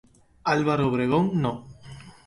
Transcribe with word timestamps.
Álvaro 0.53 0.87
Obregón 0.87 1.25
No. 1.43 1.53